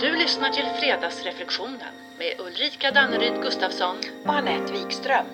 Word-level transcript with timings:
Du 0.00 0.16
lyssnar 0.16 0.48
till 0.50 0.64
Fredagsreflektionen 0.80 1.94
med 2.18 2.46
Ulrika 2.46 2.90
Danneryd 2.90 3.42
Gustafsson. 3.42 3.96
och 4.24 4.34
Anette 4.34 4.72
Wikström. 4.72 5.26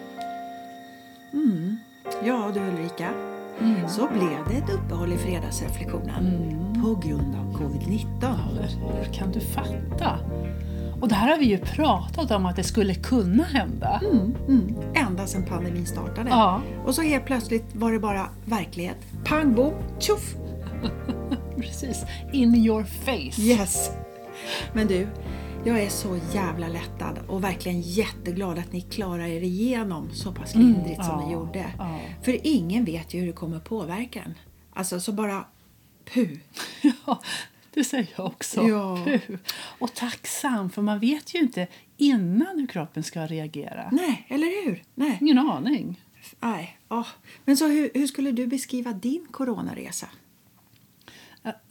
Mm. 1.32 1.78
Ja 2.24 2.50
du 2.54 2.60
Ulrika, 2.60 3.10
så 3.88 4.08
blev 4.08 4.38
det 4.48 4.54
ett 4.56 4.70
uppehåll 4.74 5.12
i 5.12 5.18
fredagsreflektionen 5.18 6.24
på 6.82 7.08
grund 7.08 7.34
av 7.36 7.58
covid-19. 7.58 8.36
Hur 8.96 9.12
kan 9.12 9.32
du 9.32 9.40
fatta? 9.40 10.18
Och 11.00 11.08
det 11.08 11.14
här 11.14 11.28
har 11.30 11.38
vi 11.38 11.44
ju 11.44 11.58
pratat 11.58 12.30
om 12.30 12.46
att 12.46 12.56
det 12.56 12.64
skulle 12.64 12.94
kunna 12.94 13.42
hända. 13.42 14.00
Mm, 14.04 14.34
mm. 14.48 14.76
Ända 14.94 15.26
sedan 15.26 15.44
pandemin 15.44 15.86
startade. 15.86 16.30
Ja, 16.30 16.60
Och 16.84 16.94
så 16.94 17.02
helt 17.02 17.24
plötsligt 17.24 17.64
var 17.72 17.92
det 17.92 17.98
bara 17.98 18.26
verklighet. 18.44 18.96
Pang 19.24 19.54
bom, 19.54 19.74
tjoff! 19.98 20.34
precis. 21.56 22.04
In 22.32 22.54
your 22.54 22.84
face. 22.84 23.40
Yes! 23.42 23.90
Men 24.74 24.86
du, 24.86 25.08
jag 25.64 25.80
är 25.82 25.88
så 25.88 26.18
jävla 26.32 26.68
lättad 26.68 27.18
och 27.28 27.44
verkligen 27.44 27.80
jätteglad 27.80 28.58
att 28.58 28.72
ni 28.72 28.80
klarar 28.80 29.24
er 29.26 29.40
igenom 29.40 30.10
så 30.14 30.32
pass 30.32 30.54
lindrigt 30.54 31.04
som 31.04 31.14
Mm. 31.14 31.20
ja, 31.20 31.26
ni 31.26 31.32
gjorde. 31.32 31.74
ja. 31.78 32.00
För 32.22 32.46
ingen 32.46 32.84
vet 32.84 33.14
ju 33.14 33.20
hur 33.20 33.26
det 33.26 33.32
kommer 33.32 33.60
påverka 33.60 34.22
en. 34.22 34.34
Alltså 34.72 35.00
så 35.00 35.12
bara 35.12 35.44
puh. 36.14 36.30
Ja, 37.06 37.20
det 37.74 37.84
säger 37.84 38.08
jag 38.16 38.26
också. 38.26 38.62
Ja. 38.68 38.98
Puh. 39.04 39.36
Och 39.78 39.94
tacksam, 39.94 40.70
för 40.70 40.82
man 40.82 40.98
vet 41.00 41.34
ju 41.34 41.38
inte 41.38 41.66
innan 41.96 42.58
hur 42.58 42.66
kroppen 42.66 43.02
ska 43.02 43.26
reagera. 43.26 43.88
Nej, 43.92 44.26
eller 44.28 44.64
hur? 44.66 44.82
Nej. 44.94 45.18
Ingen 45.20 45.38
aning. 45.38 46.00
Nej. 46.40 46.78
åh. 46.88 47.06
Men 47.44 47.56
så 47.56 47.68
hur, 47.68 47.90
hur 47.94 48.06
skulle 48.06 48.32
du 48.32 48.46
beskriva 48.46 48.92
din 48.92 49.26
coronaresa? 49.30 50.06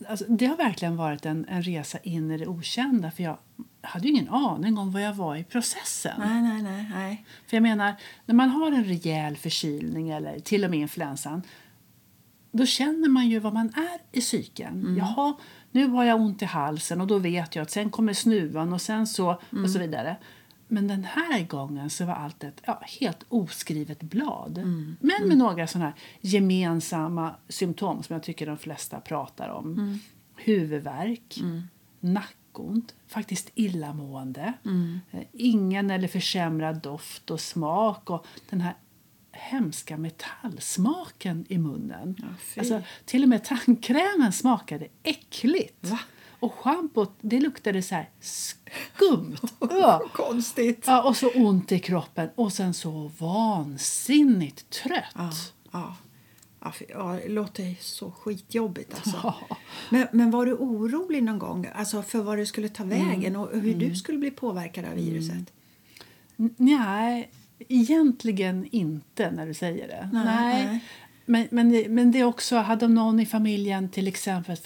Alltså, 0.08 0.26
det 0.30 0.46
har 0.46 0.58
verkligen 0.58 0.96
varit 0.96 1.26
en, 1.26 1.46
en 1.50 1.64
resa 1.64 1.98
in 1.98 2.32
i 2.32 2.38
det 2.38 2.48
okända. 2.48 3.12
För 3.12 3.24
jag 3.24 3.38
hade 3.82 4.08
ingen 4.08 4.30
aning 4.30 4.78
om 4.78 4.92
vad 4.92 5.02
jag 5.02 5.14
var 5.14 5.36
i 5.36 5.44
processen. 5.44 6.16
Nej, 6.20 6.42
nej, 6.42 6.62
nej. 6.62 6.90
nej. 6.94 7.26
För 7.48 7.58
jag 7.58 7.62
menar, 7.62 7.94
när 8.26 8.36
man 8.36 8.50
har 8.50 8.72
en 8.72 8.84
rejäl 8.84 9.38
förkylning 9.38 10.10
eller 10.10 10.40
till 10.40 10.64
och 10.64 10.70
med 10.70 10.80
influensan 10.80 11.42
då 12.54 12.66
känner 12.66 13.10
man 13.10 13.30
ju 13.30 13.40
vad 13.40 13.54
man 13.54 13.68
är 13.68 14.18
i 14.18 14.22
psyken. 14.22 14.96
Jaha, 14.98 15.34
nu 15.72 15.88
har 15.88 16.04
jag 16.04 16.22
ont 16.22 16.42
i 16.42 16.46
halsen 16.46 17.02
och 17.02 17.08
då 17.08 17.18
vet 17.18 17.56
jag 17.56 17.64
att 17.64 17.72
sen 17.72 17.90
kommer 17.90 18.14
snuvan 18.14 18.74
och 18.74 18.82
sen 18.82 19.08
så 19.08 19.42
och 19.64 19.70
så 19.70 19.80
vidare. 19.80 20.18
Men 20.68 20.88
den 20.88 21.04
här 21.04 21.44
gången 21.44 21.90
så 21.90 22.06
var 22.06 22.14
allt 22.14 22.44
ett 22.44 22.62
ja, 22.66 22.82
helt 23.00 23.24
oskrivet 23.30 24.04
blad. 24.04 24.58
Men 25.00 25.28
med 25.28 25.38
några 25.38 25.68
sådana 25.68 25.94
gemensamma 26.22 27.36
symptom 27.50 28.04
som 28.04 28.14
jag 28.14 28.24
tycker 28.24 28.46
de 28.46 28.58
flesta 28.58 29.00
pratar 29.00 29.50
om. 29.50 30.00
Huvudvärk, 30.36 31.40
nackont, 32.00 32.96
faktiskt 33.08 33.52
illamående. 33.56 34.54
Eh, 35.12 35.20
Ingen 35.32 35.92
eller 35.92 36.08
försämrad 36.08 36.82
doft 36.82 37.32
och 37.32 37.40
smak 37.40 38.10
och 38.10 38.26
den 38.50 38.62
här 38.62 38.74
hemska 39.32 39.98
metallsmaken 39.98 41.46
i 41.50 41.58
munnen. 41.58 42.16
Ja, 42.20 42.26
alltså, 42.58 42.82
till 43.06 43.24
och 43.24 43.30
med 43.30 43.44
tandkrämen 43.44 44.32
smakade 44.34 44.88
äckligt. 45.04 45.90
Va? 45.90 46.00
Och 46.44 46.54
schampot 46.54 47.12
det 47.22 47.40
luktade 47.40 47.82
så 47.82 48.04
skumt. 48.20 49.38
Ja. 49.60 50.02
Konstigt. 50.14 50.84
Ja, 50.88 51.04
och 51.04 51.18
så 51.18 51.30
ont 51.30 51.72
i 51.72 51.80
kroppen 51.80 52.30
och 52.36 52.54
sen 52.54 52.74
så 52.74 53.12
vansinnigt 53.20 54.70
trött. 54.70 55.04
Ja, 55.16 55.32
ja. 55.72 55.96
Ja, 56.62 56.72
fy- 56.80 56.86
ja, 56.90 57.20
det 57.24 57.30
låter 57.30 57.76
så 57.82 58.12
skitjobbigt 58.12 58.94
alltså. 58.94 59.20
Ja. 59.24 59.58
Men, 59.90 60.08
men 60.12 60.32
var 60.32 60.46
du 60.46 60.54
orolig 60.54 61.24
någon 61.24 61.40
gång 61.40 61.68
alltså 61.76 62.02
för 62.02 62.20
vad 62.22 62.38
det 62.38 62.46
skulle 62.46 62.70
ta 62.70 62.84
vägen 62.84 63.36
och 63.36 63.50
hur 63.60 63.74
du 63.76 63.96
skulle 63.96 64.18
bli 64.18 64.32
påverkad 64.32 64.86
av 64.86 64.94
viruset? 64.94 65.54
N- 66.40 66.56
Nej, 66.58 67.30
egentligen 67.70 68.68
inte 68.72 69.32
när 69.32 69.46
du 69.46 69.54
säger 69.54 69.88
det. 69.88 70.10
Nej, 70.14 70.26
nej. 70.66 70.80
Men, 71.26 71.48
men, 71.52 71.86
men 71.90 72.12
det 72.12 72.20
är 72.20 72.24
också, 72.24 72.58
hade 72.58 72.88
någon 72.88 73.20
i 73.20 73.26
familjen 73.26 73.90
till 73.90 74.08
exempel, 74.08 74.58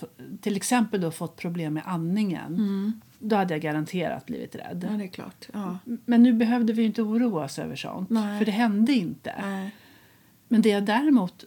till 0.41 0.55
exempel 0.55 1.01
då 1.01 1.11
fått 1.11 1.35
problem 1.35 1.73
med 1.73 1.83
andningen 1.85 3.01
då 3.19 3.35
hade 3.35 3.53
jag 3.53 3.61
garanterat 3.61 4.25
blivit 4.25 4.55
rädd. 4.55 4.87
Ja, 4.91 4.97
det 4.97 5.03
är 5.03 5.07
klart. 5.07 5.47
Ja. 5.53 5.77
Men 6.05 6.23
nu 6.23 6.33
behövde 6.33 6.73
vi 6.73 6.83
inte 6.83 7.01
oroa 7.01 7.45
oss 7.45 7.59
över 7.59 7.75
sånt, 7.75 8.09
Nej. 8.09 8.39
för 8.39 8.45
det 8.45 8.51
hände 8.51 8.93
inte. 8.93 9.33
Nej. 9.41 9.71
Men 10.47 10.61
det 10.61 10.69
jag 10.69 10.85
däremot 10.85 11.43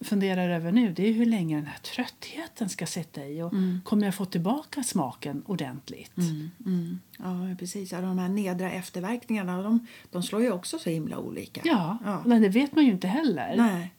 funderar 0.00 0.48
över 0.50 0.72
nu 0.72 0.92
det 0.92 1.08
är 1.08 1.12
hur 1.12 1.26
länge 1.26 1.56
den 1.56 1.66
här 1.66 1.78
tröttheten 1.78 2.68
ska 2.68 2.86
sitta 2.86 3.26
i. 3.26 3.42
Och 3.42 3.52
Kommer 3.84 4.04
jag 4.04 4.14
få 4.14 4.24
tillbaka 4.24 4.82
smaken 4.82 5.42
ordentligt? 5.46 6.16
Mm. 6.16 6.98
Ja, 7.18 7.56
precis. 7.58 7.92
Ja, 7.92 8.00
de 8.00 8.18
här 8.18 8.28
nedra 8.28 8.70
efterverkningarna 8.70 9.62
de, 9.62 9.86
de 10.10 10.22
slår 10.22 10.42
ju 10.42 10.52
också 10.52 10.78
så 10.78 10.90
himla 10.90 11.18
olika. 11.18 11.60
Ja, 11.64 11.98
Ja. 12.04 12.22
men 12.24 12.42
det 12.42 12.48
vet 12.48 12.74
man 12.74 12.84
ju 12.84 12.90
inte 12.92 13.08
heller. 13.08 13.54
Nej. 13.56 13.92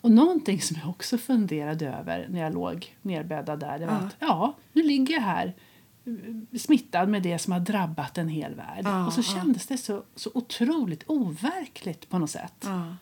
Och 0.00 0.10
någonting 0.10 0.60
som 0.60 0.76
jag 0.80 0.88
också 0.90 1.18
funderade 1.18 1.86
över 1.88 2.26
när 2.30 2.40
jag 2.40 2.54
låg 2.54 2.96
nerbäddad 3.02 3.60
där, 3.60 3.78
det 3.78 3.86
var 3.86 3.92
Ja. 3.92 3.98
att 4.06 4.16
ja, 4.18 4.54
nu 4.72 4.82
ligger 4.82 5.14
jag 5.14 5.20
här 5.22 5.54
eh, 6.06 6.58
smittad 6.58 7.08
med 7.08 7.22
det 7.22 7.38
som 7.38 7.52
har 7.52 7.60
drabbat 7.60 8.18
en 8.18 8.28
hel 8.28 8.54
värld. 8.54 8.80
Ja, 8.84 9.06
och 9.06 9.12
så 9.12 9.20
ja. 9.20 9.24
kändes 9.24 9.66
det 9.66 9.78
så, 9.78 10.02
så 10.14 10.30
otroligt 10.34 11.04
overkligt 11.06 12.08
på 12.08 12.18
något 12.18 12.30
sätt. 12.30 12.54
Ja. 12.64 12.94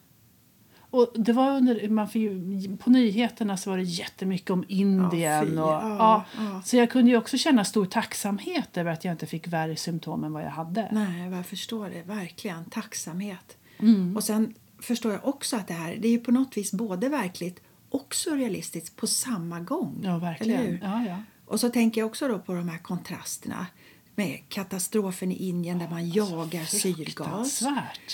Och 0.91 1.13
det 1.15 1.33
var 1.33 1.57
under, 1.57 1.89
man 1.89 2.09
fick 2.09 2.23
ju, 2.23 2.77
på 2.77 2.91
nyheterna 2.91 3.57
så 3.57 3.71
var 3.71 3.77
det 3.77 3.83
jättemycket 3.83 4.51
om 4.51 4.65
Indien. 4.69 5.59
och, 5.59 5.69
Ja, 5.71 5.97
ja, 5.99 6.25
ja. 6.37 6.63
Så 6.65 6.77
jag 6.77 6.91
kunde 6.91 7.11
ju 7.11 7.17
också 7.17 7.39
känna 7.39 7.65
stor 7.65 7.87
tacksamhet 7.87 8.77
över 8.77 8.93
att 8.93 9.05
jag 9.05 9.13
inte 9.13 9.27
fick 9.27 9.49
värre 9.49 9.77
symptom 9.77 10.25
än 10.25 10.33
vad 10.33 10.43
jag 10.43 10.51
hade. 10.51 10.89
Nej, 10.93 11.31
jag 11.31 11.47
förstår 11.47 11.89
det. 11.89 12.03
Verkligen. 12.03 12.65
Tacksamhet. 12.65 13.57
Mm. 13.79 14.17
Och 14.17 14.25
sen 14.25 14.55
förstår 14.85 15.13
jag 15.13 15.25
också 15.25 15.57
att 15.57 15.69
det 15.69 15.75
här 15.75 15.97
det 16.01 16.09
är 16.09 16.19
på 16.19 16.33
något 16.33 16.57
vis 16.57 16.73
både 16.73 17.09
verkligt 17.09 17.61
och 17.91 18.15
surrealistiskt 18.15 18.97
på 18.97 19.07
samma 19.07 19.61
gång. 19.61 20.01
Ja, 20.05 20.19
verkligen. 20.19 20.79
Ja, 20.83 21.05
ja. 21.07 21.23
Och 21.47 21.61
så 21.61 21.69
tänker 21.71 22.01
jag 22.01 22.07
också 22.07 22.29
då 22.29 22.39
på 22.39 22.55
de 22.55 22.69
här 22.69 22.79
kontrasterna 22.79 23.67
med 24.15 24.41
katastrofen 24.49 25.33
i 25.33 25.49
Indien 25.49 25.79
där 25.79 25.89
man 25.89 26.11
jagar 26.11 26.65
syrgas. 26.65 27.63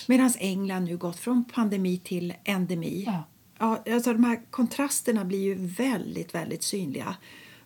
Medan 0.07 0.33
England 0.39 0.85
nu 0.85 0.97
gått 0.97 1.17
från 1.19 1.45
pandemi 1.45 1.99
till 1.99 2.35
endemi. 2.45 3.05
Ja. 3.07 3.25
Ja, 3.59 3.83
alltså 3.95 4.13
de 4.13 4.25
här 4.25 4.41
kontrasterna 4.51 5.25
blir 5.25 5.39
ju 5.39 5.55
väldigt, 5.67 6.35
väldigt 6.35 6.63
synliga. 6.63 7.17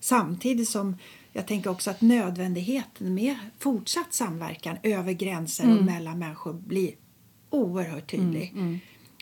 Samtidigt 0.00 0.69
som 0.69 0.97
jag 1.32 1.47
tänker 1.47 1.70
också 1.70 1.91
att 1.91 2.00
nödvändigheten 2.00 3.14
med 3.14 3.37
fortsatt 3.59 4.14
samverkan 4.14 4.76
över 4.82 5.12
gränser 5.12 5.64
Mm. 5.64 5.78
och 5.78 5.84
mellan 5.84 6.19
människor 6.19 6.53
blir 6.53 6.94
oerhört 7.50 8.10
tydlig. 8.10 8.54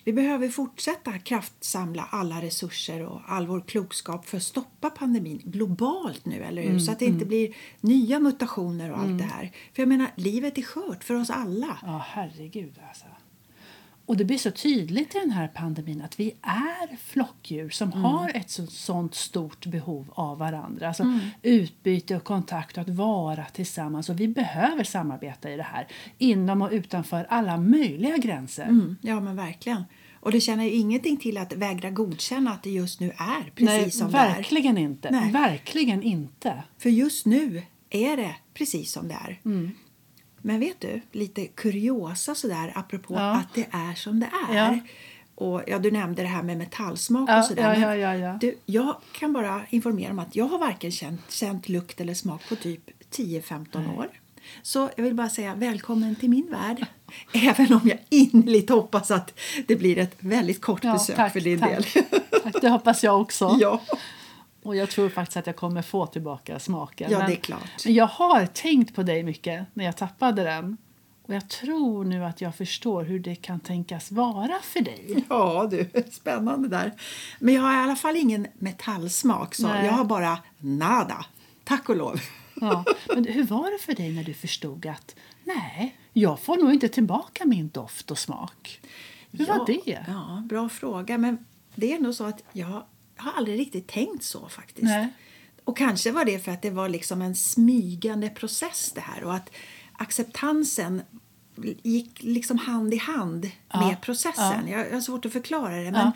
Vi 0.04 0.12
behöver 0.12 0.48
fortsätta 0.48 1.18
kraftsamla 1.18 2.08
alla 2.10 2.42
resurser 2.42 3.06
och 3.06 3.20
all 3.26 3.46
vår 3.46 3.60
klokskap 3.60 4.26
för 4.26 4.36
att 4.36 4.42
stoppa 4.42 4.90
pandemin 4.90 5.40
globalt 5.44 6.26
nu, 6.26 6.42
eller 6.44 6.62
hur? 6.62 6.68
Mm, 6.70 6.80
Så 6.80 6.92
att 6.92 6.98
det 6.98 7.04
inte 7.04 7.24
blir 7.24 7.54
nya 7.80 8.18
mutationer 8.20 8.92
och 8.92 8.98
allt 8.98 9.18
det 9.18 9.24
här. 9.24 9.52
För 9.72 9.82
jag 9.82 9.88
menar, 9.88 10.10
livet 10.16 10.58
är 10.58 10.62
skört 10.62 11.04
för 11.04 11.14
oss 11.14 11.30
alla. 11.30 11.78
Ja, 11.82 12.02
herregud 12.06 12.78
alltså. 12.88 13.04
Och 14.06 14.16
det 14.16 14.24
blir 14.24 14.38
så 14.38 14.50
tydligt 14.50 15.14
i 15.14 15.18
den 15.18 15.30
här 15.30 15.48
pandemin 15.48 16.02
att 16.02 16.20
vi 16.20 16.34
är 16.42 16.96
flockdjur 16.96 17.70
som 17.70 17.92
har 17.92 18.30
ett 18.34 18.50
så, 18.50 18.66
sånt 18.66 19.14
stort 19.14 19.66
behov 19.66 20.06
av 20.14 20.38
varandra. 20.38 20.88
Alltså 20.88 21.18
utbyte 21.42 22.16
och 22.16 22.24
kontakt 22.24 22.76
och 22.76 22.82
att 22.82 22.88
vara 22.88 23.44
tillsammans. 23.44 24.08
Och 24.08 24.20
vi 24.20 24.28
behöver 24.28 24.84
samarbeta 24.84 25.50
i 25.50 25.56
det 25.56 25.62
här 25.62 25.86
inom 26.18 26.62
och 26.62 26.70
utanför 26.72 27.26
alla 27.28 27.56
möjliga 27.56 28.16
gränser. 28.16 28.64
Mm, 28.64 28.96
ja, 29.00 29.20
men 29.20 29.36
verkligen. 29.36 29.84
Och 30.20 30.32
det 30.32 30.40
känner 30.40 30.64
ju 30.64 30.70
ingenting 30.70 31.16
till 31.16 31.38
att 31.38 31.52
vägra 31.52 31.90
godkänna 31.90 32.52
att 32.52 32.62
det 32.62 32.70
just 32.70 33.00
nu 33.00 33.10
är 33.10 33.50
precis 33.54 33.66
Nej, 33.66 33.90
som 33.90 34.10
det 34.10 34.18
är. 34.18 34.34
verkligen 34.34 34.78
inte. 34.78 35.10
Nej. 35.10 35.32
Verkligen 35.32 36.02
inte. 36.02 36.62
För 36.78 36.90
just 36.90 37.26
nu 37.26 37.62
är 37.90 38.16
det 38.16 38.36
precis 38.54 38.92
som 38.92 39.08
det 39.08 39.14
är. 39.14 39.40
Mm. 39.44 39.70
Men 40.42 40.60
vet 40.60 40.80
du, 40.80 41.00
lite 41.12 41.46
kuriosa 41.46 42.34
sådär 42.34 42.72
apropå 42.74 43.14
Ja. 43.14 43.34
att 43.36 43.54
det 43.54 43.66
är 43.70 43.94
som 43.94 44.20
det 44.20 44.28
är. 44.50 44.56
Ja. 44.56 44.78
Och 45.34 45.62
ja, 45.66 45.78
du 45.78 45.90
nämnde 45.90 46.22
det 46.22 46.28
här 46.28 46.42
med 46.42 46.58
metallsmak 46.58 47.30
Ja, 47.30 47.38
och 47.38 47.44
sådär. 47.44 47.76
ja, 47.80 47.96
ja, 47.96 48.14
ja. 48.16 48.38
Du, 48.40 48.58
jag 48.66 48.96
kan 49.12 49.32
bara 49.32 49.62
informera 49.70 50.10
om 50.10 50.18
att 50.18 50.36
jag 50.36 50.44
har 50.44 50.58
varken 50.58 50.90
känt, 50.92 51.30
känt 51.30 51.68
lukt 51.68 52.00
eller 52.00 52.14
smak 52.14 52.48
på 52.48 52.56
typ 52.56 52.80
10-15 53.16 53.98
år. 53.98 54.08
Så 54.62 54.90
jag 54.96 55.04
vill 55.04 55.14
bara 55.14 55.28
säga 55.28 55.54
välkommen 55.54 56.16
till 56.16 56.30
min 56.30 56.50
värld. 56.50 56.86
Även 57.32 57.72
om 57.72 57.80
jag 57.84 57.98
innerligt 58.08 58.70
hoppas 58.70 59.10
att 59.10 59.38
det 59.66 59.76
blir 59.76 59.98
ett 59.98 60.16
väldigt 60.18 60.60
kort 60.60 60.84
Ja, 60.84 60.92
besök 60.92 61.16
tack, 61.16 61.32
för 61.32 61.40
din 61.40 61.60
tack. 61.60 61.70
del. 61.94 62.04
Tack, 62.42 62.54
det 62.60 62.68
hoppas 62.68 63.04
jag 63.04 63.20
också. 63.20 63.56
ja. 63.60 63.80
Och 64.62 64.76
jag 64.76 64.90
tror 64.90 65.08
faktiskt 65.08 65.36
att 65.36 65.46
jag 65.46 65.56
kommer 65.56 65.82
få 65.82 66.06
tillbaka 66.06 66.58
smaken. 66.58 67.10
Ja, 67.10 67.18
men, 67.18 67.26
det 67.26 67.34
är 67.34 67.40
klart. 67.40 67.84
Men 67.84 67.94
jag 67.94 68.06
har 68.06 68.46
tänkt 68.46 68.94
på 68.94 69.02
dig 69.02 69.22
mycket 69.22 69.66
när 69.74 69.84
jag 69.84 69.96
tappade 69.96 70.42
den. 70.42 70.76
Och 71.22 71.34
jag 71.34 71.48
tror 71.48 72.04
nu 72.04 72.24
att 72.24 72.40
jag 72.40 72.54
förstår 72.54 73.04
hur 73.04 73.18
det 73.18 73.34
kan 73.34 73.60
tänkas 73.60 74.12
vara 74.12 74.58
för 74.62 74.80
dig. 74.80 75.24
Ja, 75.28 75.68
du, 75.70 75.90
spännande 76.10 76.68
där. 76.68 76.92
Men 77.38 77.54
jag 77.54 77.62
har 77.62 77.72
i 77.72 77.76
alla 77.76 77.96
fall 77.96 78.16
ingen 78.16 78.46
metallsmak, 78.54 79.54
så 79.54 79.66
Nej. 79.66 79.86
jag 79.86 79.92
har 79.92 80.04
bara 80.04 80.38
nada. 80.58 81.26
Tack 81.64 81.88
och 81.88 81.96
lov. 81.96 82.20
Ja. 82.54 82.84
Men 83.08 83.24
hur 83.24 83.44
var 83.44 83.72
det 83.72 83.78
för 83.78 83.94
dig 83.94 84.12
när 84.12 84.24
du 84.24 84.34
förstod 84.34 84.86
att 84.86 85.16
nej, 85.44 85.98
jag 86.12 86.40
får 86.40 86.56
nog 86.56 86.72
inte 86.72 86.88
tillbaka 86.88 87.44
min 87.46 87.68
doft 87.68 88.10
och 88.10 88.18
smak? 88.18 88.80
Hur 89.30 89.46
var 89.46 89.66
det? 89.66 90.04
Ja, 90.08 90.42
bra 90.48 90.68
fråga. 90.68 91.18
Men 91.18 91.44
det 91.74 91.92
är 91.92 92.00
nog 92.00 92.14
så 92.14 92.24
att 92.24 92.42
jag 92.52 92.82
har 93.16 93.32
aldrig 93.32 93.58
riktigt 93.60 93.88
tänkt 93.88 94.24
så 94.24 94.48
faktiskt. 94.48 94.82
Nej. 94.84 95.08
Och 95.64 95.76
kanske 95.76 96.10
var 96.10 96.24
det 96.24 96.38
för 96.38 96.52
att 96.52 96.62
det 96.62 96.70
var 96.70 96.88
liksom 96.88 97.22
en 97.22 97.36
smygande 97.36 98.28
process 98.28 98.92
det 98.94 99.00
här 99.00 99.24
och 99.24 99.34
att 99.34 99.50
acceptansen 99.92 101.02
gick 101.82 102.22
liksom 102.22 102.58
hand 102.58 102.94
i 102.94 102.96
hand 102.96 103.50
Ja, 103.72 103.86
med 103.88 104.00
processen. 104.00 104.68
Jag, 104.68 104.86
jag 104.86 104.92
har 104.94 105.00
svårt 105.00 105.26
att 105.26 105.32
förklara 105.32 105.76
det 105.76 105.90
men, 105.90 105.94
Ja. 105.94 106.12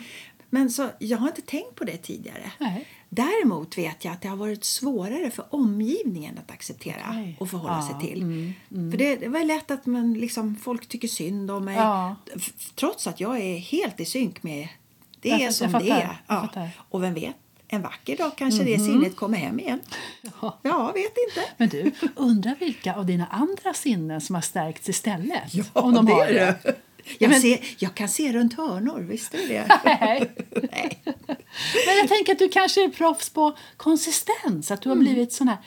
men 0.49 0.69
så, 0.71 0.89
jag 0.99 1.17
har 1.17 1.27
inte 1.27 1.41
tänkt 1.41 1.75
på 1.75 1.83
det 1.83 1.97
tidigare. 1.97 2.51
Nej. 2.59 2.87
Däremot 3.09 3.77
vet 3.77 4.05
jag 4.05 4.13
att 4.13 4.21
det 4.21 4.27
har 4.27 4.35
varit 4.35 4.63
svårare 4.65 5.31
för 5.31 5.45
omgivningen 5.55 6.37
att 6.37 6.51
acceptera 6.51 7.05
Okej. 7.09 7.37
och 7.39 7.49
förhålla 7.49 7.85
Ja, 7.91 7.99
sig 7.99 8.09
till. 8.09 8.21
mm, 8.23 8.91
För 8.91 8.97
det, 8.97 9.15
det 9.15 9.27
var 9.27 9.43
lätt 9.43 9.71
att 9.71 9.85
man 9.85 10.13
liksom, 10.13 10.55
folk 10.55 10.87
tycker 10.87 11.07
synd 11.07 11.51
om 11.51 11.65
mig 11.65 11.75
Ja. 11.75 12.15
trots 12.75 13.07
att 13.07 13.19
jag 13.19 13.39
är 13.39 13.57
helt 13.57 13.99
i 13.99 14.05
synk 14.05 14.43
med 14.43 14.67
det 15.21 15.29
Jag 15.29 15.41
är 15.41 15.51
som 15.51 15.71
jag 15.71 15.81
det 15.83 15.89
är. 15.89 16.17
jag 16.27 16.49
Ja. 16.55 16.69
Och 16.89 17.03
vem 17.03 17.13
vet, 17.13 17.35
en 17.67 17.81
vacker 17.81 18.17
dag 18.17 18.31
kanske 18.37 18.63
det 18.63 18.79
sinnet 18.79 19.15
kommer 19.15 19.37
hem 19.37 19.59
igen. 19.59 19.79
Ja. 20.41 20.59
Ja, 20.61 20.91
vet 20.91 21.13
inte. 21.29 21.49
Men 21.57 21.69
du, 21.69 21.91
undrar 22.15 22.55
vilka 22.59 22.95
av 22.95 23.05
dina 23.05 23.25
andra 23.27 23.73
sinnen 23.73 24.21
som 24.21 24.35
har 24.35 24.41
stärkts 24.41 24.89
istället? 24.89 25.53
Ja, 25.53 25.63
om 25.73 25.93
de 25.93 26.05
det 26.05 26.11
har 26.13 26.27
det. 26.27 26.33
det. 26.63 26.75
Jag, 27.19 27.29
men- 27.29 27.41
ser, 27.41 27.59
jag 27.77 27.95
kan 27.95 28.09
se 28.09 28.33
runt 28.33 28.53
hörnor, 28.57 28.99
visst 28.99 29.33
är 29.33 29.47
det 29.47 29.67
Nej. 29.85 30.31
Nej. 30.71 30.99
Men 31.87 31.97
jag 31.97 32.07
tänker 32.09 32.31
att 32.33 32.39
du 32.39 32.49
kanske 32.49 32.83
är 32.83 32.89
proffs 32.89 33.29
på 33.29 33.57
konsistens. 33.77 34.71
Att 34.71 34.81
du 34.81 34.89
har 34.89 34.95
Mm. 34.95 35.05
blivit 35.05 35.33
sån 35.33 35.47
här 35.47 35.57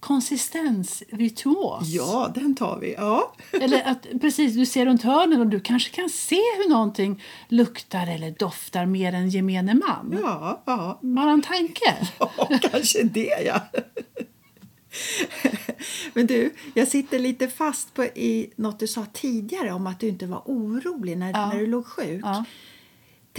konsistensvirtuos. 0.00 1.88
Ja, 1.88 2.32
den 2.34 2.54
tar 2.54 2.78
vi. 2.80 2.92
Ja. 2.92 3.34
Eller 3.52 3.82
att 3.90 4.06
precis, 4.20 4.54
du 4.54 4.66
ser 4.66 4.86
runt 4.86 5.02
hörnen 5.02 5.40
och 5.40 5.46
du 5.46 5.60
kanske 5.60 5.90
kan 5.90 6.10
se 6.10 6.36
hur 6.36 6.68
någonting 6.70 7.22
luktar 7.48 8.06
eller 8.06 8.30
doftar 8.30 8.86
mer 8.86 9.12
än 9.12 9.28
gemene 9.30 9.74
man. 9.74 10.18
Ja, 10.22 10.62
ja. 10.66 10.98
Bara 11.02 11.30
en 11.30 11.42
tanke. 11.42 11.96
Ja, 12.18 12.48
kanske 12.72 13.02
det, 13.02 13.42
ja. 13.46 13.60
Men 16.14 16.26
du, 16.26 16.54
jag 16.74 16.88
sitter 16.88 17.18
lite 17.18 17.48
fast 17.48 17.94
på 17.94 18.04
i 18.04 18.52
något 18.56 18.78
du 18.78 18.86
sa 18.86 19.06
tidigare 19.12 19.72
om 19.72 19.86
att 19.86 20.00
du 20.00 20.08
inte 20.08 20.26
var 20.26 20.42
orolig 20.44 21.18
när, 21.18 21.30
Ja. 21.32 21.46
när 21.48 21.58
du 21.60 21.66
låg 21.66 21.86
sjuk. 21.86 22.20
Ja. 22.24 22.44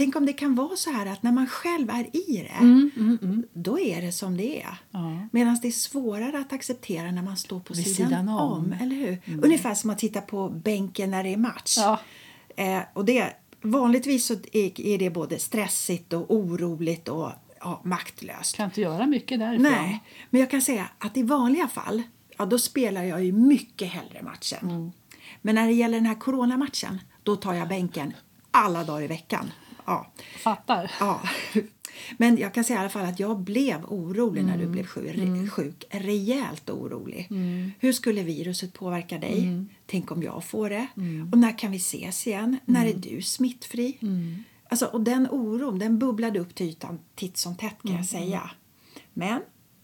Tänk 0.02 0.16
om 0.16 0.26
det 0.26 0.32
kan 0.32 0.54
vara 0.54 0.76
så 0.76 0.90
här 0.90 1.06
att 1.06 1.22
när 1.22 1.32
man 1.32 1.46
själv 1.46 1.90
är 1.90 2.16
i 2.16 2.48
det, 2.48 2.64
Mm, 2.64 3.46
då 3.52 3.80
är 3.80 4.02
det 4.02 4.12
som 4.12 4.36
det 4.36 4.62
är. 4.62 4.76
Ja. 4.90 5.28
Medan 5.32 5.58
det 5.62 5.68
är 5.68 5.72
svårare 5.72 6.38
att 6.38 6.52
acceptera 6.52 7.10
när 7.10 7.22
man 7.22 7.36
står 7.36 7.60
på 7.60 7.74
Vid 7.74 7.84
sidan, 7.84 8.08
sidan 8.08 8.28
om. 8.28 8.52
om. 8.52 8.74
Eller 8.80 8.96
hur? 8.96 9.18
Ungefär 9.42 9.74
som 9.74 9.90
att 9.90 9.98
titta 9.98 10.20
på 10.20 10.48
bänken 10.48 11.10
när 11.10 11.24
det 11.24 11.32
är 11.32 11.36
match. 11.36 11.76
Ja. 11.78 12.00
Eh, 12.56 12.82
och 12.92 13.04
det, 13.04 13.32
vanligtvis 13.60 14.26
så 14.26 14.34
är, 14.52 14.80
är 14.80 14.98
det 14.98 15.10
både 15.10 15.38
stressigt 15.38 16.12
och 16.12 16.34
oroligt 16.34 17.08
och 17.08 17.30
ja, 17.60 17.80
maktlöst. 17.84 18.56
Kan 18.56 18.64
inte 18.64 18.80
göra 18.80 19.06
mycket 19.06 19.38
därifrån. 19.38 19.62
Nej, 19.62 20.04
men 20.30 20.40
jag 20.40 20.50
kan 20.50 20.62
säga 20.62 20.88
att 20.98 21.16
i 21.16 21.22
vanliga 21.22 21.68
fall 21.68 22.02
ja, 22.38 22.46
då 22.46 22.58
spelar 22.58 23.02
jag 23.02 23.24
ju 23.24 23.32
mycket 23.32 23.88
hellre 23.88 24.22
matchen. 24.22 24.70
Mm. 24.70 24.92
Men 25.42 25.54
när 25.54 25.66
det 25.66 25.72
gäller 25.72 25.98
den 25.98 26.06
här 26.06 26.20
coronamatchen, 26.20 27.00
då 27.22 27.36
tar 27.36 27.54
jag 27.54 27.68
bänken 27.68 28.12
alla 28.50 28.84
dagar 28.84 29.02
i 29.02 29.06
veckan. 29.06 29.50
Ja. 29.84 30.12
Fattar. 30.38 30.90
Ja. 31.00 31.20
Men 32.16 32.38
jag 32.38 32.54
kan 32.54 32.64
säga 32.64 32.76
i 32.76 32.80
alla 32.80 32.88
fall 32.88 33.04
att 33.04 33.20
jag 33.20 33.38
blev 33.38 33.84
orolig 33.84 34.44
när 34.44 34.58
du 34.58 34.66
blev 34.66 34.86
sjuk, 34.86 35.52
sjuk. 35.52 35.84
Rejält 35.90 36.70
orolig. 36.70 37.28
Hur 37.80 37.92
skulle 37.92 38.22
viruset 38.22 38.72
påverka 38.72 39.18
dig? 39.18 39.66
Tänk 39.86 40.10
om 40.12 40.22
jag 40.22 40.44
får 40.44 40.70
det? 40.70 40.86
Och 41.32 41.38
när 41.38 41.58
kan 41.58 41.70
vi 41.70 41.76
ses 41.76 42.26
igen? 42.26 42.58
När 42.64 42.86
är 42.86 42.94
du 42.94 43.22
smittfri? 43.22 43.98
Alltså, 44.68 44.86
och 44.86 45.00
den 45.00 45.28
oron 45.30 45.78
den 45.78 45.98
bubblade 45.98 46.38
upp 46.40 46.54
till 46.54 46.66
ytan 46.68 46.98
titt 47.14 47.36
som 47.36 47.56
tätt 47.56 47.76
kan 47.82 47.96
jag 47.96 48.06
säga. 48.06 48.50
Men 49.12 49.40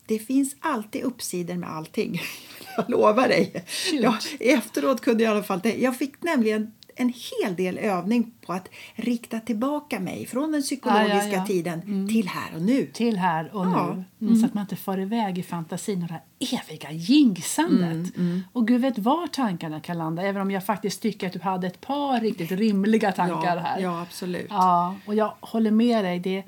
det 0.06 0.18
finns 0.18 0.56
alltid 0.60 1.02
uppsidor 1.02 1.54
med 1.54 1.70
allting. 1.70 2.20
Jag 2.76 2.90
lovar 2.90 3.28
dig. 3.28 3.64
Ja, 3.92 4.18
efteråt 4.40 5.00
kunde 5.00 5.24
jag 5.24 5.30
i 5.30 5.34
alla 5.34 5.44
fall... 5.44 5.60
Jag 5.78 5.96
fick 5.96 6.22
nämligen 6.22 6.72
en 7.00 7.08
hel 7.42 7.56
del 7.56 7.78
övning 7.78 8.32
på 8.46 8.52
att 8.52 8.68
rikta 8.94 9.40
tillbaka 9.40 10.00
mig 10.00 10.26
från 10.26 10.52
den 10.52 10.62
psykologiska 10.62 11.16
Ja, 11.16 11.24
ja, 11.26 11.32
ja. 11.38 11.46
tiden 11.46 12.08
till 12.08 12.28
här 12.28 12.54
och 12.54 12.62
nu. 12.62 12.86
Till 12.86 13.18
här 13.18 13.56
och 13.56 13.66
nu. 13.66 14.04
Mm. 14.20 14.36
Så 14.36 14.46
att 14.46 14.54
man 14.54 14.62
inte 14.62 14.76
far 14.76 15.00
iväg 15.00 15.38
i 15.38 15.42
fantasin 15.42 16.02
och 16.02 16.08
det 16.08 16.14
här 16.14 16.22
eviga 16.60 16.92
jinxandet. 16.92 18.12
Och 18.52 18.66
gud 18.68 18.80
vet 18.80 18.98
var 18.98 19.26
tankarna 19.26 19.80
kan 19.80 19.98
landa. 19.98 20.22
Även 20.22 20.42
om 20.42 20.50
jag 20.50 20.66
faktiskt 20.66 21.02
tycker 21.02 21.26
att 21.26 21.32
du 21.32 21.40
hade 21.40 21.66
ett 21.66 21.80
par 21.80 22.20
riktigt 22.20 22.50
rimliga 22.52 23.12
tankar 23.12 23.56
här. 23.56 23.80
ja, 23.80 24.02
absolut. 24.02 24.46
Ja, 24.50 24.94
och 25.06 25.14
jag 25.14 25.32
håller 25.40 25.70
med 25.70 26.04
dig. 26.04 26.18
Det, 26.20 26.42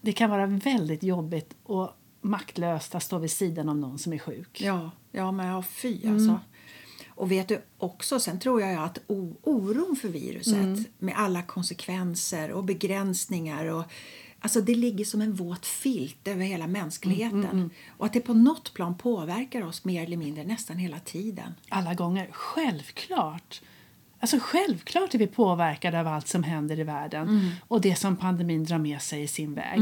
det 0.00 0.12
kan 0.12 0.30
vara 0.30 0.46
väldigt 0.46 1.02
jobbigt 1.02 1.54
och 1.62 1.90
maktlöst 2.20 2.94
att 2.94 3.02
stå 3.02 3.18
vid 3.18 3.30
sidan 3.30 3.68
av 3.68 3.76
någon 3.76 3.98
som 3.98 4.12
är 4.12 4.18
sjuk. 4.18 4.60
Ja, 4.60 4.90
ja 5.12 5.32
men 5.32 5.46
ja, 5.46 5.62
fy 5.62 6.00
Mm. 6.02 6.14
alltså. 6.14 6.40
Och 7.16 7.30
vet 7.32 7.48
du 7.48 7.62
också, 7.78 8.20
sen 8.20 8.38
tror 8.40 8.60
jag 8.60 8.82
att 8.84 8.98
oron 9.42 9.96
för 10.00 10.08
viruset 10.08 10.54
Mm. 10.54 10.84
med 10.98 11.14
alla 11.16 11.42
konsekvenser 11.42 12.50
och 12.50 12.64
begränsningar 12.64 13.66
och 13.66 13.84
Alltså 14.40 14.60
det 14.60 14.74
ligger 14.74 15.04
som 15.04 15.20
en 15.20 15.32
våt 15.34 15.66
filt 15.66 16.28
över 16.28 16.44
hela 16.44 16.66
mänskligheten. 16.66 17.44
Mm, 17.44 17.70
Och 17.88 18.06
att 18.06 18.12
det 18.12 18.20
på 18.20 18.34
något 18.34 18.74
plan 18.74 18.98
påverkar 18.98 19.62
oss 19.64 19.84
mer 19.84 20.04
eller 20.04 20.16
mindre 20.16 20.44
nästan 20.44 20.76
hela 20.76 20.98
tiden. 21.00 21.54
Alla 21.68 21.94
gånger. 21.94 22.28
Självklart. 22.32 23.62
Alltså 24.20 24.38
självklart 24.40 25.14
är 25.14 25.18
vi 25.18 25.26
påverkade 25.26 26.00
av 26.00 26.06
allt 26.06 26.28
som 26.28 26.42
händer 26.42 26.80
i 26.80 26.82
världen 26.82 27.28
Mm. 27.28 27.50
och 27.68 27.80
det 27.80 27.96
som 27.96 28.16
pandemin 28.16 28.64
drar 28.64 28.78
med 28.78 29.02
sig 29.02 29.22
i 29.22 29.28
sin 29.28 29.54
väg. 29.54 29.80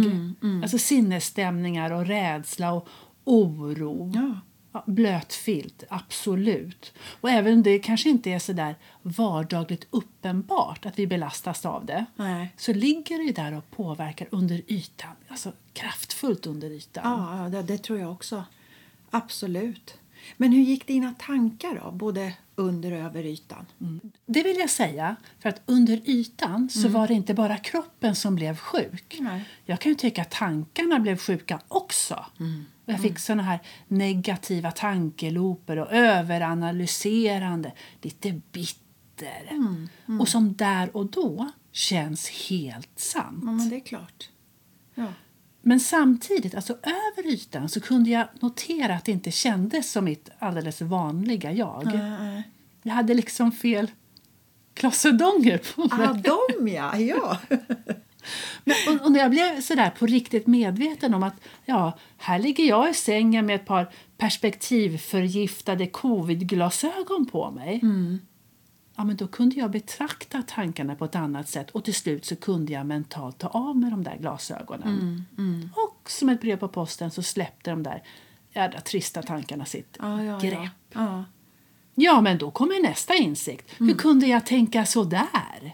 Alltså 0.62 0.78
sinnesstämningar 0.78 1.90
och 1.90 2.06
rädsla 2.06 2.72
och 2.72 2.88
oro. 3.24 4.12
Ja. 4.14 4.40
Blöt 4.86 5.32
filt, 5.32 5.84
absolut. 5.88 6.92
Och 7.20 7.30
även 7.30 7.52
om 7.52 7.62
det 7.62 7.78
kanske 7.78 8.08
inte 8.08 8.30
är 8.30 8.38
så 8.38 8.52
där 8.52 8.74
vardagligt 9.02 9.86
uppenbart 9.90 10.86
att 10.86 10.98
vi 10.98 11.06
belastas 11.06 11.66
av 11.66 11.86
det 11.86 12.04
Nej. 12.16 12.54
så 12.56 12.72
ligger 12.72 13.26
det 13.26 13.32
där 13.32 13.52
och 13.52 13.70
påverkar 13.70 14.28
under 14.30 14.62
ytan, 14.66 15.10
alltså 15.28 15.52
kraftfullt 15.72 16.46
under 16.46 16.70
ytan. 16.70 17.02
Ja, 17.04 17.42
ja 17.42 17.48
det, 17.48 17.62
det 17.62 17.78
tror 17.78 17.98
jag 17.98 18.12
också. 18.12 18.44
Absolut. 19.10 19.98
Men 20.36 20.52
hur 20.52 20.62
gick 20.62 20.86
dina 20.86 21.14
tankar 21.18 21.80
då, 21.84 21.90
både 21.90 22.32
under 22.56 22.92
och 22.92 22.98
över 22.98 23.24
ytan? 23.26 23.66
Det 24.26 24.42
vill 24.42 24.56
jag 24.56 24.70
säga, 24.70 25.16
för 25.40 25.48
att 25.48 25.62
under 25.66 26.00
ytan 26.04 26.70
så 26.70 26.88
var 26.88 27.08
det 27.08 27.14
inte 27.14 27.34
bara 27.34 27.56
kroppen 27.56 28.14
som 28.14 28.34
blev 28.34 28.56
sjuk. 28.56 29.16
Nej. 29.20 29.44
Jag 29.64 29.80
kan 29.80 29.92
ju 29.92 29.96
tycka 29.96 30.22
att 30.22 30.30
tankarna 30.30 30.98
blev 30.98 31.16
sjuka 31.16 31.60
också. 31.68 32.24
Och 32.84 32.92
jag 32.92 33.00
fick 33.00 33.18
såna 33.18 33.42
här 33.42 33.60
negativa 33.88 34.70
tankeloper 34.70 35.76
och 35.76 35.92
överanalyserande, 35.92 37.72
lite 38.02 38.40
bitter. 38.52 39.50
Och 40.20 40.28
som 40.28 40.54
där 40.54 40.96
och 40.96 41.06
då 41.06 41.50
känns 41.72 42.28
helt 42.28 42.98
sant. 42.98 43.42
Ja, 43.42 43.52
men 43.52 43.68
det 43.68 43.76
är 43.76 43.80
klart. 43.80 44.30
Ja. 44.94 45.06
Men 45.66 45.80
samtidigt, 45.80 46.54
alltså 46.54 46.72
över 46.72 47.28
ytan, 47.28 47.68
så 47.68 47.80
kunde 47.80 48.10
jag 48.10 48.28
notera 48.40 48.94
att 48.94 49.04
det 49.04 49.12
inte 49.12 49.30
kändes 49.30 49.92
som 49.92 50.04
mitt 50.04 50.30
alldeles 50.38 50.80
vanliga 50.80 51.52
jag. 51.52 51.94
Äh, 51.94 52.40
Jag 52.82 52.94
hade 52.94 53.14
liksom 53.14 53.52
fel 53.52 53.90
klossedonger 54.74 55.58
på 55.74 55.96
mig. 55.96 56.06
ah, 56.08 56.12
de 56.58 56.68
ja! 56.68 56.98
ja. 56.98 57.38
Men, 58.64 58.76
och, 58.88 59.06
och 59.06 59.12
när 59.12 59.20
jag 59.20 59.30
blev 59.30 59.60
sådär 59.60 59.90
på 59.90 60.06
riktigt 60.06 60.46
medveten 60.46 61.14
om 61.14 61.22
att 61.22 61.34
ja, 61.64 61.98
här 62.16 62.38
ligger 62.38 62.64
jag 62.64 62.90
i 62.90 62.94
sängen 62.94 63.46
med 63.46 63.56
ett 63.56 63.66
par 63.66 63.90
perspektivförgiftade 64.16 65.86
covidglasögon 65.86 67.26
på 67.26 67.50
mig. 67.50 67.80
Ja, 68.96 69.04
men 69.04 69.16
då 69.16 69.26
kunde 69.26 69.56
jag 69.56 69.70
betrakta 69.70 70.42
tankarna 70.42 70.94
på 70.94 71.04
ett 71.04 71.14
annat 71.14 71.48
sätt 71.48 71.70
och 71.70 71.84
till 71.84 71.94
slut 71.94 72.24
så 72.24 72.36
kunde 72.36 72.72
jag 72.72 72.86
mentalt 72.86 73.38
ta 73.38 73.48
av 73.48 73.76
mig 73.76 73.90
de 73.90 74.02
där 74.04 74.16
glasögonen. 74.20 75.24
Och 75.76 76.10
som 76.10 76.28
ett 76.28 76.40
brev 76.40 76.56
på 76.56 76.68
posten 76.68 77.10
så 77.10 77.22
släppte 77.22 77.70
de 77.70 77.82
där 77.82 78.02
jädra 78.52 78.80
trista 78.80 79.22
tankarna 79.22 79.64
sitt 79.64 79.96
Ja, 80.00 80.22
ja, 80.22 80.38
grepp. 80.38 80.70
ja. 80.92 81.24
ja. 81.94 82.20
Men 82.20 82.38
då 82.38 82.50
kommer 82.50 82.82
nästa 82.82 83.14
insikt. 83.14 83.70
Hur 83.78 83.94
kunde 83.94 84.26
jag 84.26 84.46
tänka 84.46 84.86
så 84.86 85.04
där? 85.04 85.72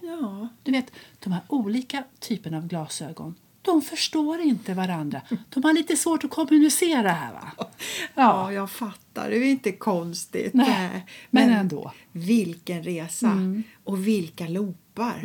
Du 0.63 0.73
vet, 0.73 0.93
de 1.19 1.33
här 1.33 1.43
olika 1.49 2.05
typerna 2.19 2.57
av 2.57 2.67
glasögon, 2.67 3.35
de 3.63 3.83
förstår 3.83 4.41
inte 4.41 4.75
varandra. 4.75 5.21
De 5.49 5.65
har 5.65 5.73
lite 5.73 5.97
svårt 5.97 6.25
att 6.25 6.31
kommunicera 6.31 7.11
här 7.11 7.33
va? 7.33 7.67
Ja, 8.15 8.53
jag 8.53 8.71
fattar. 8.71 9.31
Det 9.31 9.37
är 9.37 9.51
inte 9.51 9.73
konstigt. 9.73 10.55
Nej, 10.55 11.07
men 11.31 11.51
ändå. 11.51 11.93
Vilken 12.13 12.83
resa! 12.83 13.39
Och 13.85 14.07
vilka 14.09 14.49
loopar! 14.49 15.23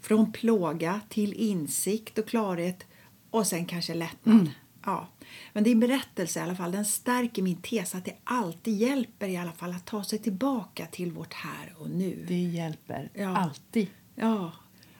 Från 0.00 0.32
plåga 0.32 1.00
till 1.08 1.32
insikt 1.32 2.18
och 2.18 2.26
klarhet 2.28 2.86
och 3.30 3.46
sen 3.46 3.66
kanske 3.66 3.94
lättnad. 3.94 4.50
Ja. 4.84 5.08
Men 5.52 5.64
din 5.64 5.80
berättelse 5.80 6.40
i 6.40 6.42
alla 6.42 6.54
fall, 6.56 6.72
den 6.72 6.84
stärker 6.84 7.42
min 7.42 7.56
tes 7.62 7.94
att 7.94 8.04
det 8.04 8.16
alltid 8.24 8.76
hjälper 8.76 9.28
i 9.28 9.36
alla 9.36 9.52
fall 9.52 9.70
att 9.70 9.86
ta 9.86 10.04
sig 10.04 10.18
tillbaka 10.18 10.86
till 10.86 11.12
vårt 11.12 11.32
här 11.32 11.74
och 11.78 11.90
nu. 11.90 12.24
Det 12.28 12.34
hjälper 12.42 13.10
Ja. 13.14 13.36
alltid. 13.36 13.88
Ja. 14.14 14.52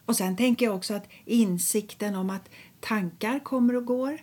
Och 0.06 0.16
sen 0.16 0.36
tänker 0.36 0.66
jag 0.66 0.76
också 0.76 0.94
att 0.94 1.08
insikten 1.24 2.14
om 2.14 2.30
att 2.30 2.48
tankar 2.80 3.38
kommer 3.38 3.76
och 3.76 3.84
går, 3.84 4.18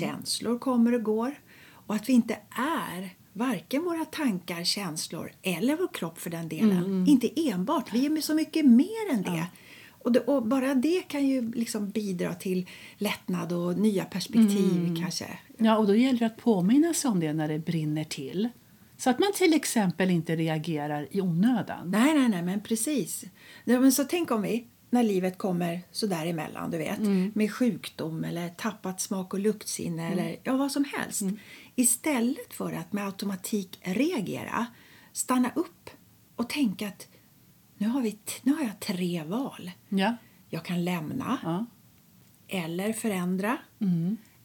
känslor 0.00 0.58
kommer 0.58 0.94
och 0.94 1.02
går 1.02 1.34
och 1.72 1.94
att 1.94 2.08
vi 2.08 2.12
inte 2.12 2.36
är 2.50 3.14
varken 3.32 3.84
våra 3.84 4.04
tankar, 4.04 4.64
känslor 4.64 5.32
eller 5.42 5.76
vår 5.76 5.88
kropp 5.92 6.18
för 6.18 6.30
den 6.30 6.48
delen. 6.48 7.06
Inte 7.08 7.50
enbart, 7.50 7.94
vi 7.94 8.06
är 8.06 8.20
så 8.20 8.34
mycket 8.34 8.66
mer 8.66 9.12
än 9.12 9.22
det. 9.22 9.46
Och, 9.88 10.12
det, 10.12 10.20
och 10.20 10.46
bara 10.46 10.74
det 10.74 11.02
kan 11.08 11.26
ju 11.26 11.52
liksom 11.52 11.90
bidra 11.90 12.34
till 12.34 12.66
lättnad 12.98 13.52
och 13.52 13.78
nya 13.78 14.04
perspektiv 14.04 14.96
kanske. 15.00 15.38
Ja, 15.58 15.78
och 15.78 15.86
då 15.86 15.94
gäller 15.94 16.18
det 16.18 16.26
att 16.26 16.36
påminna 16.36 16.94
sig 16.94 17.10
om 17.10 17.20
det 17.20 17.32
när 17.32 17.48
det 17.48 17.58
brinner 17.58 18.04
till. 18.04 18.48
Så 18.96 19.10
att 19.10 19.18
man 19.18 19.32
till 19.34 19.54
exempel 19.54 20.10
inte 20.10 20.36
reagerar 20.36 21.08
i 21.10 21.20
onödan. 21.20 21.90
Nej, 21.90 22.14
nej, 22.14 22.28
nej, 22.28 22.42
men 22.42 22.60
precis. 22.60 23.24
Ja, 23.64 23.80
men 23.80 23.92
så 23.92 24.04
tänk 24.04 24.30
om 24.30 24.42
vi, 24.42 24.66
när 24.90 25.02
livet 25.02 25.38
kommer 25.38 25.82
så 25.90 26.06
där 26.06 26.26
emellan, 26.26 26.70
du 26.70 26.78
vet, 26.78 26.98
med 27.34 27.52
sjukdom 27.52 28.24
eller 28.24 28.48
tappat 28.48 29.00
smak 29.00 29.34
och 29.34 29.40
luktsinne 29.40 30.12
eller 30.12 30.36
ja, 30.42 30.56
vad 30.56 30.72
som 30.72 30.84
helst. 30.84 31.22
Istället 31.74 32.54
för 32.54 32.72
att 32.72 32.92
med 32.92 33.06
automatik 33.06 33.78
reagera, 33.82 34.66
stanna 35.12 35.50
upp 35.54 35.90
och 36.36 36.48
tänka 36.48 36.88
att 36.88 37.08
nu 37.78 37.88
har, 37.88 38.00
vi, 38.00 38.18
nu 38.42 38.52
har 38.52 38.62
jag 38.62 38.80
tre 38.80 39.24
val. 39.24 39.70
Ja. 39.88 40.16
Jag 40.48 40.64
kan 40.64 40.84
lämna 40.84 41.38
ja. 41.42 41.66
eller 42.48 42.92
förändra 42.92 43.58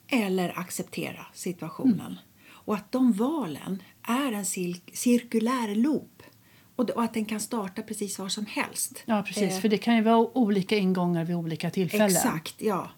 eller 0.07 0.59
acceptera 0.59 1.25
situationen. 1.33 2.19
Och 2.47 2.75
att 2.75 2.91
de 2.91 3.13
valen 3.13 3.83
är 4.01 4.31
en 4.31 4.43
cir- 4.43 4.93
cirkulär 4.93 5.75
loop 5.75 6.23
och, 6.75 6.89
och 6.89 7.03
att 7.03 7.13
den 7.13 7.25
kan 7.25 7.39
starta 7.39 7.81
precis 7.81 8.19
var 8.19 8.29
som 8.29 8.45
helst. 8.45 9.03
Ja, 9.05 9.23
precis. 9.27 9.53
Eh, 9.53 9.59
För 9.59 9.69
det 9.69 9.77
kan 9.77 9.95
ju 9.95 10.01
vara 10.01 10.37
olika 10.37 10.77
ingångar 10.77 11.25
vid 11.25 11.35
olika 11.35 11.69
tillfällen. 11.69 12.07
Exakt, 12.07 12.55
ja. 12.57 12.89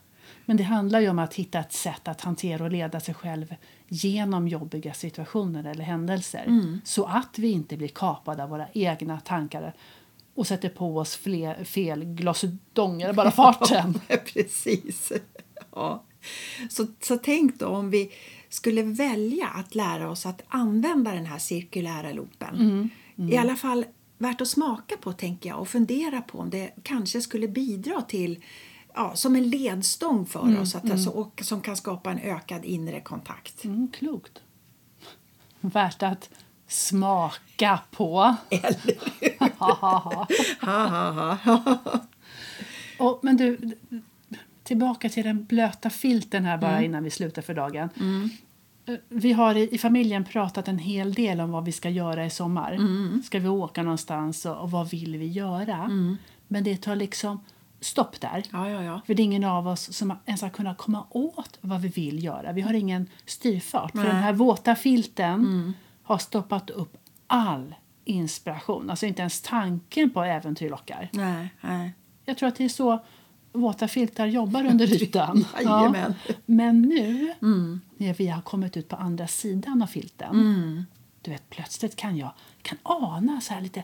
Men 0.45 0.57
det 0.57 0.63
handlar 0.63 0.99
ju 0.99 1.09
om 1.09 1.19
att 1.19 1.33
hitta 1.33 1.59
ett 1.59 1.73
sätt 1.73 2.07
att 2.07 2.21
hantera 2.21 2.63
och 2.63 2.71
leda 2.71 2.99
sig 2.99 3.13
själv 3.13 3.55
genom 3.87 4.47
jobbiga 4.47 4.93
situationer 4.93 5.63
eller 5.71 5.83
händelser. 5.83 6.43
Mm. 6.47 6.81
Så 6.83 7.05
att 7.05 7.39
vi 7.39 7.51
inte 7.51 7.77
blir 7.77 7.87
kapade 7.87 8.43
av 8.43 8.49
våra 8.49 8.67
egna 8.73 9.19
tankar 9.19 9.73
och 10.35 10.47
sätter 10.47 10.69
på 10.69 10.97
oss 10.97 11.15
fler, 11.15 11.63
fel 11.63 12.03
glasdonger 12.03 13.13
bara 13.13 13.31
farten. 13.41 13.99
Precis. 14.33 15.11
Ja. 15.75 16.03
Så, 16.69 16.87
så 17.01 17.17
tänk 17.17 17.59
då 17.59 17.67
om 17.67 17.89
vi 17.89 18.11
skulle 18.49 18.83
välja 18.83 19.47
att 19.47 19.75
lära 19.75 20.09
oss 20.09 20.25
att 20.25 20.41
använda 20.47 21.11
den 21.11 21.25
här 21.25 21.37
cirkulära 21.37 22.11
loopen. 22.11 22.89
I 23.17 23.37
alla 23.37 23.55
fall 23.55 23.85
värt 24.17 24.41
att 24.41 24.47
smaka 24.47 24.97
på 24.97 25.13
tänker 25.13 25.49
jag 25.49 25.59
och 25.59 25.67
fundera 25.67 26.21
på 26.21 26.39
om 26.39 26.49
det 26.49 26.71
kanske 26.83 27.21
skulle 27.21 27.47
bidra 27.47 28.01
till 28.01 28.43
ja, 28.93 29.15
som 29.15 29.35
en 29.35 29.49
ledstång 29.49 30.25
för 30.25 30.61
oss 30.61 30.75
att, 30.75 30.91
alltså, 30.91 31.09
och 31.09 31.41
som 31.43 31.61
kan 31.61 31.75
skapa 31.75 32.11
en 32.11 32.19
ökad 32.19 32.65
inre 32.65 33.01
kontakt. 33.01 33.65
Mm, 33.65 33.87
klokt. 33.87 34.41
Värt 35.61 36.03
att 36.03 36.29
smaka 36.67 37.79
på. 37.91 38.35
Eller 38.49 38.99
hur? 39.19 39.37
Och, 42.99 43.19
men 43.23 43.37
du, 43.37 43.71
tillbaka 44.63 45.09
till 45.09 45.23
den 45.23 45.45
blöta 45.45 45.89
filten 45.89 46.45
här 46.45 46.57
bara 46.57 46.83
innan 46.83 47.03
vi 47.03 47.09
slutar 47.09 47.41
för 47.41 47.53
dagen. 47.53 47.89
Vi 49.09 49.33
har 49.33 49.55
i, 49.55 49.75
i 49.75 49.77
familjen 49.77 50.23
pratat 50.23 50.67
en 50.67 50.79
hel 50.79 51.13
del 51.13 51.41
om 51.41 51.51
vad 51.51 51.65
vi 51.65 51.71
ska 51.71 51.89
göra 51.89 52.25
i 52.25 52.29
sommar. 52.29 52.79
Ska 53.23 53.39
vi 53.39 53.47
åka 53.47 53.83
någonstans 53.83 54.45
och, 54.45 54.57
och 54.57 54.71
vad 54.71 54.89
vill 54.89 55.17
vi 55.17 55.27
göra? 55.27 55.91
Men 56.47 56.63
det 56.63 56.77
tar 56.77 56.95
liksom 56.95 57.39
stopp 57.79 58.21
där. 58.21 58.43
Ja, 58.51 58.69
ja, 58.69 58.83
ja. 58.83 59.01
För 59.05 59.13
det 59.13 59.21
är 59.21 59.23
ingen 59.23 59.43
av 59.43 59.67
oss 59.67 59.93
som 59.93 60.13
ens 60.25 60.41
har 60.41 60.49
kunnat 60.49 60.77
komma 60.77 61.05
åt 61.09 61.57
vad 61.61 61.81
vi 61.81 61.87
vill 61.87 62.23
göra. 62.23 62.51
Vi 62.51 62.61
har 62.61 62.73
ingen 62.73 63.09
styrfart. 63.25 63.91
För 63.91 63.97
Nej. 63.97 64.07
den 64.07 64.15
här 64.15 64.33
våta 64.33 64.75
filten 64.75 65.73
har 66.03 66.17
stoppat 66.17 66.69
upp 66.69 66.97
all 67.27 67.75
inspiration. 68.05 68.89
Alltså 68.89 69.05
inte 69.05 69.21
ens 69.21 69.41
tanken 69.41 70.09
på 70.09 70.23
äventyr 70.23 70.69
lockar. 70.69 71.09
Nej, 71.11 71.49
nej. 71.61 71.93
Jag 72.25 72.37
tror 72.37 72.49
att 72.49 72.55
det 72.55 72.65
är 72.65 72.69
så 72.69 72.99
våta 73.59 73.87
filtar 73.87 74.27
jobbar 74.27 74.65
under 74.65 75.03
ytan. 75.03 75.45
Jajamän. 75.55 76.13
Men 76.45 76.81
nu 76.81 77.33
när 77.97 78.13
vi 78.13 78.27
har 78.27 78.41
kommit 78.41 78.77
ut 78.77 78.87
på 78.87 78.95
andra 78.95 79.27
sidan 79.27 79.81
av 79.81 79.87
filten 79.87 80.85
du 81.27 81.31
vet, 81.31 81.49
plötsligt 81.49 81.95
kan 81.95 82.17
jag 82.17 82.31
kan 82.61 82.77
ana 82.83 83.41
så 83.41 83.53
här 83.53 83.61
lite 83.61 83.83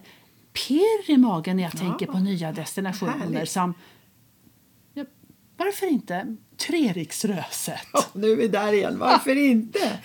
pirr 0.54 1.12
i 1.12 1.18
magen 1.18 1.58
när 1.58 1.64
jag 1.64 1.78
tänker 1.78 2.06
på 2.06 2.20
nya 2.20 2.52
destinationer 2.52 3.18
härligt. 3.18 3.50
som 3.50 3.74
ja, 4.94 5.06
varför 5.58 5.88
inte 5.88 6.36
Treriksröset? 6.58 7.88
Ja, 7.94 8.06
nu 8.14 8.32
är 8.32 8.36
vi 8.36 8.48
där 8.48 8.74
igen. 8.74 9.00
Varför 9.00 9.36
inte? 9.36 9.80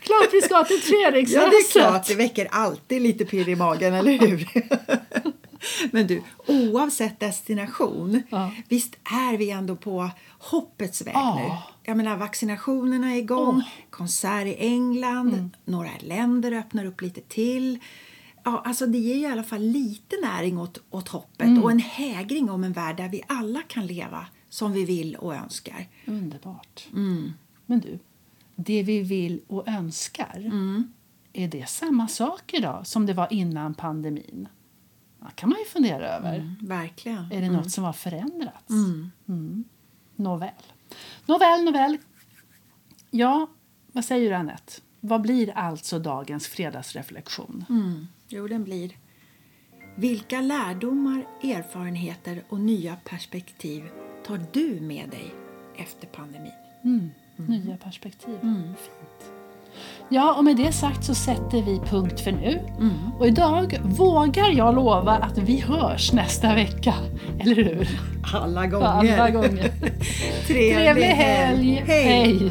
Klart 0.00 0.28
vi 0.32 0.42
ska 0.42 0.64
till 0.64 0.80
Treriksröset! 0.80 1.42
Ja, 1.42 1.50
det 1.50 1.56
är 1.56 1.72
klart. 1.72 2.06
Det 2.06 2.14
väcker 2.14 2.48
alltid 2.50 3.02
lite 3.02 3.24
pirr 3.24 3.48
i 3.48 3.56
magen, 3.56 3.94
eller 3.94 4.18
hur? 4.18 4.48
Men 5.92 6.06
du, 6.06 6.22
oavsett 6.48 7.20
destination, 7.20 8.22
Ja. 8.30 8.50
visst 8.68 8.96
är 9.04 9.36
vi 9.36 9.50
ändå 9.50 9.76
på 9.76 10.10
hoppets 10.38 11.02
väg 11.02 11.14
Ja. 11.14 11.34
nu? 11.38 11.72
Jag 11.86 11.96
menar, 11.96 12.16
vaccinationerna 12.16 13.12
är 13.14 13.18
igång. 13.18 13.54
Mm. 13.54 13.66
konsert 13.90 14.46
i 14.46 14.54
England, 14.58 15.50
några 15.64 15.90
länder 16.00 16.52
öppnar 16.52 16.84
upp 16.84 17.00
lite 17.02 17.20
till. 17.20 17.78
Ja, 18.44 18.62
alltså 18.64 18.86
det 18.86 18.98
ger 18.98 19.14
ju 19.14 19.20
i 19.20 19.26
alla 19.26 19.42
fall 19.44 19.60
lite 19.62 20.16
näring 20.22 20.58
åt, 20.58 20.78
åt 20.90 21.08
hoppet 21.08 21.46
Mm. 21.46 21.62
och 21.62 21.70
en 21.70 21.78
hägring 21.78 22.50
om 22.50 22.64
en 22.64 22.72
värld 22.72 22.96
där 22.96 23.08
vi 23.08 23.22
alla 23.26 23.62
kan 23.62 23.86
leva 23.86 24.26
som 24.48 24.72
vi 24.72 24.84
vill 24.84 25.16
och 25.16 25.34
önskar. 25.34 25.86
Underbart. 26.06 26.86
Mm. 26.92 27.32
Men 27.66 27.80
du, 27.80 27.98
det 28.56 28.82
vi 28.82 29.00
vill 29.00 29.40
och 29.46 29.68
önskar, 29.68 30.36
Mm. 30.36 30.92
är 31.32 31.48
det 31.48 31.68
samma 31.68 32.08
sak 32.08 32.54
idag 32.54 32.86
som 32.86 33.06
det 33.06 33.12
var 33.12 33.28
innan 33.32 33.74
pandemin? 33.74 34.48
Det 35.28 35.34
kan 35.34 35.48
man 35.48 35.58
ju 35.58 35.64
fundera 35.64 36.08
över. 36.08 36.34
Mm, 36.34 36.56
verkligen. 36.60 37.32
Är 37.32 37.40
det 37.40 37.50
något 37.50 37.70
som 37.70 37.84
har 37.84 37.92
förändrats? 37.92 38.70
Mm. 39.28 39.64
Nåväl. 40.16 40.50
Nåväl, 41.26 41.64
nåväl. 41.64 41.98
Ja, 43.10 43.46
vad 43.92 44.04
säger 44.04 44.30
du 44.30 44.36
Anette? 44.36 44.72
Vad 45.00 45.20
blir 45.20 45.50
alltså 45.50 45.98
dagens 45.98 46.46
fredagsreflektion? 46.46 47.64
Mm. 47.68 48.06
Jo, 48.28 48.48
den 48.48 48.64
blir. 48.64 48.96
Vilka 49.96 50.40
lärdomar, 50.40 51.26
erfarenheter 51.42 52.44
och 52.48 52.60
nya 52.60 52.96
perspektiv 53.04 53.84
tar 54.26 54.40
du 54.52 54.80
med 54.80 55.10
dig 55.10 55.34
efter 55.76 56.06
pandemin? 56.06 56.52
Mm. 56.84 57.10
Nya 57.36 57.76
perspektiv. 57.76 58.38
Fint. 58.40 59.33
Ja, 60.08 60.34
och 60.38 60.44
med 60.44 60.56
det 60.56 60.72
sagt 60.72 61.04
så 61.04 61.14
sätter 61.14 61.62
vi 61.62 61.80
punkt 61.90 62.20
för 62.20 62.32
nu. 62.32 62.60
Och 63.18 63.26
idag 63.26 63.80
vågar 63.84 64.52
jag 64.52 64.74
lova 64.74 65.12
att 65.12 65.38
vi 65.38 65.60
hörs 65.60 66.12
nästa 66.12 66.54
vecka. 66.54 66.94
Eller 67.40 67.54
hur? 67.54 67.88
Alla 68.34 68.66
gånger. 68.66 69.18
Alla 69.18 69.30
gånger. 69.30 69.72
Trevlig 70.46 70.74
Trevlig 70.74 71.04
helg! 71.04 71.84
Hej. 71.86 72.04
Hej. 72.04 72.50